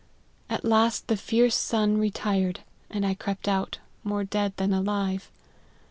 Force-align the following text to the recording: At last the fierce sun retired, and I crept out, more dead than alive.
At 0.49 0.65
last 0.65 1.05
the 1.09 1.15
fierce 1.15 1.55
sun 1.55 1.99
retired, 1.99 2.61
and 2.89 3.05
I 3.05 3.13
crept 3.13 3.47
out, 3.47 3.77
more 4.03 4.23
dead 4.23 4.53
than 4.57 4.73
alive. 4.73 5.29